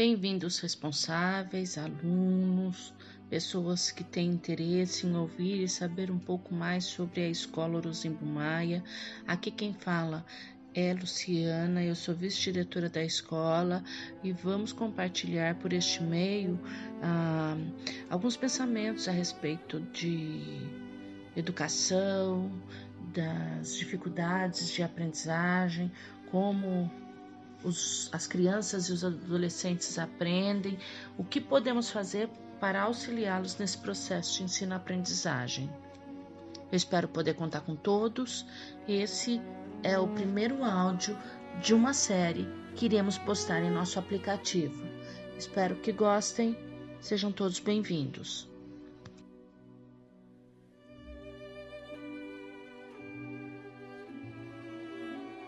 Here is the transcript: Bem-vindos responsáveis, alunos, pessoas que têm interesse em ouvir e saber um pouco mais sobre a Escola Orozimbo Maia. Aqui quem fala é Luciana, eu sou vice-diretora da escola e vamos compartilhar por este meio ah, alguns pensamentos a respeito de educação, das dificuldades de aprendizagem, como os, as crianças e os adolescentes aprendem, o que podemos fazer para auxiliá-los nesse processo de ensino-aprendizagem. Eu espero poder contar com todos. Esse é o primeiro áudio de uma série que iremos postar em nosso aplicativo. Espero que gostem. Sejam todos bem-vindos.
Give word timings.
Bem-vindos 0.00 0.58
responsáveis, 0.60 1.76
alunos, 1.76 2.94
pessoas 3.28 3.90
que 3.90 4.02
têm 4.02 4.30
interesse 4.30 5.06
em 5.06 5.14
ouvir 5.14 5.62
e 5.62 5.68
saber 5.68 6.10
um 6.10 6.18
pouco 6.18 6.54
mais 6.54 6.84
sobre 6.84 7.20
a 7.20 7.28
Escola 7.28 7.76
Orozimbo 7.76 8.24
Maia. 8.24 8.82
Aqui 9.26 9.50
quem 9.50 9.74
fala 9.74 10.24
é 10.74 10.94
Luciana, 10.94 11.84
eu 11.84 11.94
sou 11.94 12.14
vice-diretora 12.14 12.88
da 12.88 13.04
escola 13.04 13.84
e 14.24 14.32
vamos 14.32 14.72
compartilhar 14.72 15.56
por 15.56 15.70
este 15.70 16.02
meio 16.02 16.58
ah, 17.02 17.58
alguns 18.08 18.38
pensamentos 18.38 19.06
a 19.06 19.12
respeito 19.12 19.80
de 19.92 20.40
educação, 21.36 22.50
das 23.12 23.76
dificuldades 23.76 24.70
de 24.70 24.82
aprendizagem, 24.82 25.92
como 26.30 26.90
os, 27.64 28.08
as 28.12 28.26
crianças 28.26 28.88
e 28.88 28.92
os 28.92 29.04
adolescentes 29.04 29.98
aprendem, 29.98 30.78
o 31.16 31.24
que 31.24 31.40
podemos 31.40 31.90
fazer 31.90 32.28
para 32.60 32.82
auxiliá-los 32.82 33.56
nesse 33.58 33.78
processo 33.78 34.38
de 34.38 34.44
ensino-aprendizagem. 34.44 35.70
Eu 36.70 36.76
espero 36.76 37.08
poder 37.08 37.34
contar 37.34 37.62
com 37.62 37.74
todos. 37.74 38.46
Esse 38.86 39.40
é 39.82 39.98
o 39.98 40.06
primeiro 40.06 40.62
áudio 40.62 41.18
de 41.60 41.74
uma 41.74 41.92
série 41.92 42.48
que 42.76 42.84
iremos 42.84 43.18
postar 43.18 43.62
em 43.62 43.70
nosso 43.70 43.98
aplicativo. 43.98 44.86
Espero 45.36 45.76
que 45.76 45.90
gostem. 45.90 46.56
Sejam 47.00 47.32
todos 47.32 47.58
bem-vindos. 47.58 48.48